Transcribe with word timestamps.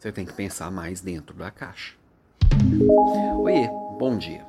Você 0.00 0.10
tem 0.10 0.24
que 0.24 0.32
pensar 0.32 0.70
mais 0.70 1.02
dentro 1.02 1.36
da 1.36 1.50
caixa. 1.50 1.92
Oiê, 3.38 3.68
bom 3.98 4.16
dia. 4.16 4.42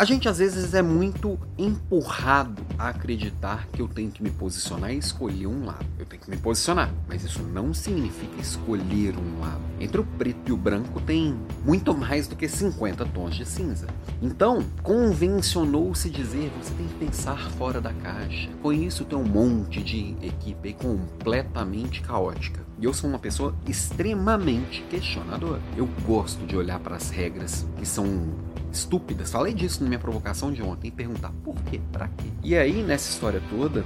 A 0.00 0.04
gente 0.06 0.30
às 0.30 0.38
vezes 0.38 0.72
é 0.72 0.80
muito 0.80 1.38
empurrado 1.58 2.62
a 2.78 2.88
acreditar 2.88 3.68
que 3.70 3.82
eu 3.82 3.86
tenho 3.86 4.10
que 4.10 4.22
me 4.22 4.30
posicionar 4.30 4.94
e 4.94 4.96
escolher 4.96 5.46
um 5.46 5.66
lado. 5.66 5.84
Eu 5.98 6.06
tenho 6.06 6.22
que 6.22 6.30
me 6.30 6.38
posicionar, 6.38 6.90
mas 7.06 7.22
isso 7.22 7.42
não 7.42 7.74
significa 7.74 8.40
escolher 8.40 9.14
um 9.18 9.40
lado. 9.40 9.60
Entre 9.78 10.00
o 10.00 10.04
preto 10.04 10.48
e 10.48 10.52
o 10.52 10.56
branco 10.56 11.02
tem 11.02 11.38
muito 11.66 11.94
mais 11.94 12.26
do 12.26 12.34
que 12.34 12.48
50 12.48 13.04
tons 13.04 13.34
de 13.34 13.44
cinza. 13.44 13.88
Então, 14.22 14.64
convencionou-se 14.82 16.08
dizer 16.08 16.50
você 16.62 16.72
tem 16.72 16.88
que 16.88 16.94
pensar 16.94 17.50
fora 17.58 17.78
da 17.78 17.92
caixa. 17.92 18.48
Com 18.62 18.72
isso, 18.72 19.04
tem 19.04 19.18
um 19.18 19.24
monte 19.24 19.82
de 19.82 20.16
equipe 20.22 20.72
completamente 20.72 22.00
caótica. 22.00 22.64
E 22.78 22.86
eu 22.86 22.94
sou 22.94 23.10
uma 23.10 23.18
pessoa 23.18 23.54
extremamente 23.68 24.82
questionadora. 24.88 25.60
Eu 25.76 25.86
gosto 26.06 26.46
de 26.46 26.56
olhar 26.56 26.80
para 26.80 26.96
as 26.96 27.10
regras 27.10 27.66
que 27.76 27.84
são 27.84 28.49
estúpidas. 28.72 29.30
Falei 29.30 29.54
disso 29.54 29.82
na 29.82 29.88
minha 29.88 29.98
provocação 29.98 30.52
de 30.52 30.62
ontem 30.62 30.90
perguntar 30.90 31.32
por 31.44 31.54
quê, 31.62 31.80
para 31.92 32.08
quê. 32.08 32.26
E 32.42 32.56
aí, 32.56 32.82
nessa 32.82 33.10
história 33.10 33.42
toda, 33.50 33.84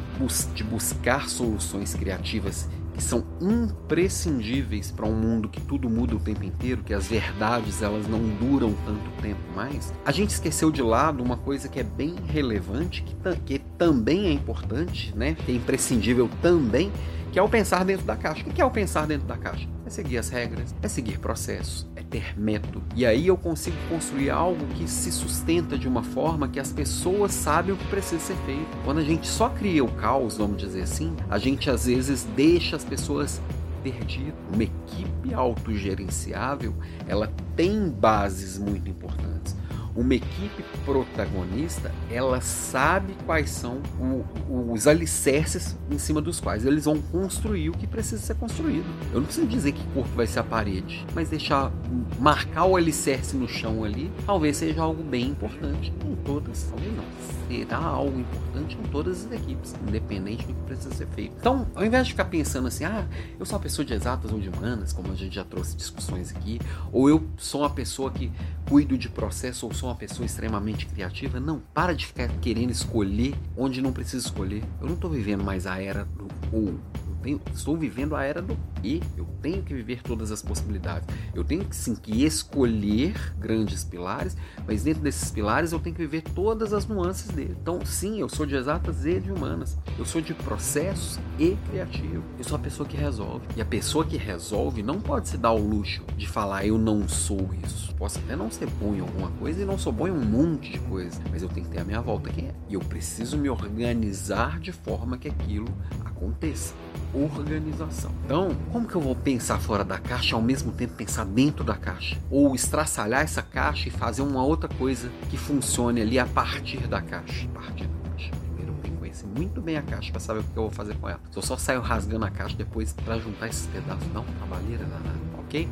de 0.54 0.64
buscar 0.64 1.28
soluções 1.28 1.94
criativas 1.94 2.68
que 2.94 3.02
são 3.02 3.24
imprescindíveis 3.40 4.90
para 4.90 5.04
um 5.04 5.14
mundo 5.14 5.48
que 5.48 5.60
tudo 5.60 5.90
muda 5.90 6.14
o 6.14 6.20
tempo 6.20 6.44
inteiro, 6.44 6.82
que 6.82 6.94
as 6.94 7.08
verdades 7.08 7.82
elas 7.82 8.06
não 8.06 8.20
duram 8.20 8.72
tanto 8.86 9.10
tempo 9.20 9.40
mais, 9.54 9.92
a 10.04 10.12
gente 10.12 10.30
esqueceu 10.30 10.70
de 10.70 10.80
lado 10.80 11.22
uma 11.22 11.36
coisa 11.36 11.68
que 11.68 11.80
é 11.80 11.82
bem 11.82 12.14
relevante, 12.28 13.02
que, 13.02 13.14
que 13.44 13.58
também 13.76 14.26
é 14.26 14.32
importante, 14.32 15.12
né? 15.16 15.34
que 15.34 15.50
é 15.50 15.54
imprescindível 15.56 16.30
também, 16.40 16.92
que 17.32 17.38
é 17.38 17.42
o 17.42 17.48
pensar 17.48 17.84
dentro 17.84 18.06
da 18.06 18.16
caixa. 18.16 18.48
O 18.48 18.52
que 18.52 18.62
é 18.62 18.64
o 18.64 18.70
pensar 18.70 19.08
dentro 19.08 19.26
da 19.26 19.36
caixa? 19.36 19.68
Seguir 19.94 20.18
as 20.18 20.28
regras, 20.28 20.74
é 20.82 20.88
seguir 20.88 21.20
processos, 21.20 21.86
é 21.94 22.02
ter 22.02 22.36
método. 22.36 22.82
E 22.96 23.06
aí 23.06 23.28
eu 23.28 23.36
consigo 23.36 23.76
construir 23.88 24.28
algo 24.28 24.66
que 24.74 24.90
se 24.90 25.12
sustenta 25.12 25.78
de 25.78 25.86
uma 25.86 26.02
forma 26.02 26.48
que 26.48 26.58
as 26.58 26.72
pessoas 26.72 27.30
sabem 27.30 27.72
o 27.72 27.76
que 27.76 27.86
precisa 27.86 28.18
ser 28.20 28.36
feito. 28.44 28.76
Quando 28.84 28.98
a 28.98 29.04
gente 29.04 29.24
só 29.28 29.48
cria 29.48 29.84
o 29.84 29.92
caos, 29.92 30.38
vamos 30.38 30.56
dizer 30.56 30.82
assim, 30.82 31.14
a 31.30 31.38
gente 31.38 31.70
às 31.70 31.86
vezes 31.86 32.24
deixa 32.34 32.74
as 32.74 32.84
pessoas 32.84 33.40
perdidas. 33.84 34.34
Uma 34.52 34.64
equipe 34.64 35.32
autogerenciável, 35.32 36.74
ela 37.06 37.32
tem 37.54 37.88
bases 37.88 38.58
muito 38.58 38.90
importantes 38.90 39.54
uma 39.96 40.14
equipe 40.14 40.62
protagonista, 40.84 41.92
ela 42.10 42.40
sabe 42.40 43.14
quais 43.24 43.50
são 43.50 43.80
o, 43.98 44.72
os 44.72 44.86
alicerces 44.86 45.76
em 45.90 45.98
cima 45.98 46.20
dos 46.20 46.40
quais 46.40 46.66
eles 46.66 46.84
vão 46.84 47.00
construir 47.00 47.70
o 47.70 47.72
que 47.72 47.86
precisa 47.86 48.20
ser 48.20 48.34
construído. 48.34 48.86
Eu 49.12 49.20
não 49.20 49.26
preciso 49.26 49.46
dizer 49.46 49.72
que 49.72 49.84
corpo 49.88 50.10
vai 50.14 50.26
ser 50.26 50.40
a 50.40 50.44
parede, 50.44 51.06
mas 51.14 51.28
deixar 51.28 51.72
marcar 52.18 52.64
o 52.64 52.76
alicerce 52.76 53.36
no 53.36 53.48
chão 53.48 53.84
ali, 53.84 54.10
talvez 54.26 54.56
seja 54.56 54.82
algo 54.82 55.02
bem 55.02 55.28
importante 55.28 55.92
em 56.04 56.16
todas, 56.16 56.64
talvez 56.64 56.92
não. 56.96 57.04
Será 57.46 57.78
algo 57.78 58.18
importante 58.18 58.76
em 58.76 58.88
todas 58.90 59.26
as 59.26 59.32
equipes, 59.32 59.74
independente 59.86 60.46
do 60.46 60.54
que 60.54 60.62
precisa 60.62 60.94
ser 60.94 61.06
feito. 61.08 61.34
Então, 61.38 61.66
ao 61.74 61.84
invés 61.84 62.06
de 62.06 62.12
ficar 62.12 62.24
pensando 62.24 62.66
assim, 62.66 62.84
ah, 62.84 63.06
eu 63.38 63.44
sou 63.44 63.56
uma 63.56 63.62
pessoa 63.62 63.84
de 63.84 63.92
exatas 63.92 64.32
ou 64.32 64.40
de 64.40 64.48
humanas, 64.48 64.92
como 64.92 65.12
a 65.12 65.14
gente 65.14 65.34
já 65.34 65.44
trouxe 65.44 65.76
discussões 65.76 66.34
aqui, 66.34 66.58
ou 66.90 67.08
eu 67.08 67.22
sou 67.36 67.60
uma 67.60 67.70
pessoa 67.70 68.10
que 68.10 68.32
cuido 68.68 68.96
de 68.96 69.08
processo 69.08 69.66
ou 69.66 69.74
sou 69.74 69.83
uma 69.86 69.94
pessoa 69.94 70.26
extremamente 70.26 70.86
criativa. 70.86 71.38
Não, 71.40 71.60
para 71.72 71.94
de 71.94 72.06
ficar 72.06 72.28
querendo 72.40 72.70
escolher 72.70 73.34
onde 73.56 73.80
não 73.80 73.92
precisa 73.92 74.26
escolher. 74.26 74.62
Eu 74.80 74.86
não 74.86 74.94
estou 74.94 75.10
vivendo 75.10 75.44
mais 75.44 75.66
a 75.66 75.80
era 75.80 76.04
do 76.04 76.28
ou 76.52 76.78
tenho, 77.24 77.40
estou 77.54 77.76
vivendo 77.76 78.14
a 78.14 78.22
era 78.22 78.42
do 78.42 78.56
e. 78.82 79.02
Eu 79.16 79.26
tenho 79.40 79.62
que 79.62 79.72
viver 79.72 80.02
todas 80.02 80.30
as 80.30 80.42
possibilidades. 80.42 81.08
Eu 81.34 81.42
tenho 81.42 81.66
sim 81.70 81.94
que 81.94 82.24
escolher 82.24 83.34
grandes 83.38 83.82
pilares, 83.82 84.36
mas 84.66 84.84
dentro 84.84 85.02
desses 85.02 85.30
pilares 85.30 85.72
eu 85.72 85.80
tenho 85.80 85.96
que 85.96 86.02
viver 86.02 86.22
todas 86.22 86.72
as 86.74 86.86
nuances 86.86 87.30
dele. 87.30 87.56
Então, 87.60 87.84
sim, 87.84 88.20
eu 88.20 88.28
sou 88.28 88.44
de 88.44 88.54
exatas 88.54 89.06
e 89.06 89.18
de 89.18 89.32
humanas. 89.32 89.78
Eu 89.98 90.04
sou 90.04 90.20
de 90.20 90.34
processos 90.34 91.18
e 91.38 91.56
criativo. 91.70 92.22
Eu 92.38 92.44
sou 92.44 92.56
a 92.56 92.60
pessoa 92.60 92.86
que 92.86 92.96
resolve. 92.96 93.46
E 93.56 93.62
a 93.62 93.64
pessoa 93.64 94.04
que 94.04 94.18
resolve 94.18 94.82
não 94.82 95.00
pode 95.00 95.28
se 95.28 95.38
dar 95.38 95.52
o 95.52 95.58
luxo 95.58 96.04
de 96.16 96.28
falar 96.28 96.66
eu 96.66 96.76
não 96.76 97.08
sou 97.08 97.50
isso. 97.64 97.94
Posso 97.94 98.18
até 98.18 98.36
não 98.36 98.50
ser 98.50 98.68
bom 98.68 98.94
em 98.94 99.00
alguma 99.00 99.30
coisa 99.32 99.62
e 99.62 99.64
não 99.64 99.78
sou 99.78 99.92
bom 99.92 100.06
em 100.08 100.10
um 100.10 100.24
monte 100.24 100.72
de 100.72 100.78
coisa, 100.80 101.20
mas 101.30 101.42
eu 101.42 101.48
tenho 101.48 101.64
que 101.66 101.72
ter 101.72 101.80
a 101.80 101.84
minha 101.84 102.02
volta 102.02 102.28
quem 102.28 102.48
é. 102.48 102.54
E 102.68 102.74
eu 102.74 102.80
preciso 102.80 103.38
me 103.38 103.48
organizar 103.48 104.60
de 104.60 104.72
forma 104.72 105.16
que 105.16 105.28
aquilo 105.28 105.68
aconteça 106.04 106.74
organização. 107.14 108.10
Então, 108.24 108.54
como 108.72 108.86
que 108.86 108.94
eu 108.94 109.00
vou 109.00 109.14
pensar 109.14 109.58
fora 109.58 109.84
da 109.84 109.98
caixa 109.98 110.34
ao 110.34 110.42
mesmo 110.42 110.72
tempo 110.72 110.94
pensar 110.94 111.24
dentro 111.24 111.64
da 111.64 111.74
caixa? 111.74 112.18
Ou 112.30 112.54
estraçalhar 112.54 113.22
essa 113.22 113.42
caixa 113.42 113.88
e 113.88 113.90
fazer 113.90 114.22
uma 114.22 114.44
outra 114.44 114.68
coisa 114.68 115.10
que 115.30 115.36
funcione 115.36 116.00
ali 116.00 116.18
a 116.18 116.26
partir 116.26 116.86
da 116.86 117.00
caixa? 117.00 117.46
A 117.46 117.58
partir 117.60 117.86
da 117.86 118.10
caixa. 118.10 118.30
Primeiro 118.30 118.72
eu 118.72 118.82
tenho 118.82 118.94
que 118.94 119.00
conhecer 119.00 119.26
muito 119.26 119.60
bem 119.60 119.76
a 119.76 119.82
caixa 119.82 120.10
para 120.10 120.20
saber 120.20 120.40
o 120.40 120.42
que 120.42 120.56
eu 120.56 120.62
vou 120.64 120.70
fazer 120.70 120.96
com 120.96 121.08
ela. 121.08 121.20
Se 121.30 121.38
eu 121.38 121.42
só 121.42 121.56
saio 121.56 121.80
rasgando 121.80 122.24
a 122.24 122.30
caixa 122.30 122.56
depois 122.56 122.92
para 122.92 123.18
juntar 123.18 123.48
esses 123.48 123.66
pedaços, 123.66 124.06
não, 124.12 124.24
trabalheira 124.24 124.84
danada, 124.84 125.18
ok? 125.38 125.68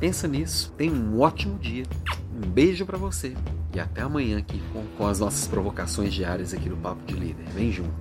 Pensa 0.00 0.28
nisso, 0.28 0.72
tenha 0.76 0.92
um 0.92 1.20
ótimo 1.20 1.58
dia, 1.58 1.84
um 2.34 2.48
beijo 2.48 2.84
para 2.86 2.98
você 2.98 3.34
e 3.74 3.80
até 3.80 4.02
amanhã 4.02 4.38
aqui 4.38 4.62
com, 4.72 4.84
com 4.96 5.06
as 5.06 5.20
nossas 5.20 5.46
provocações 5.46 6.12
diárias 6.12 6.54
aqui 6.54 6.68
no 6.68 6.76
Papo 6.76 7.04
de 7.06 7.14
Líder. 7.14 7.44
Vem 7.54 7.70
junto. 7.72 7.92